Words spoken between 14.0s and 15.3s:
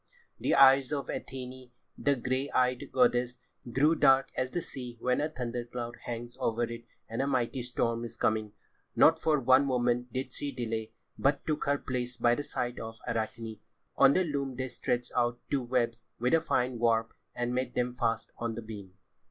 the loom they stretched